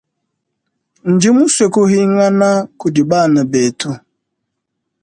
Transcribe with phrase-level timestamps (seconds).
[1.11, 3.89] Ndimusue kuhingana kudi bana betu.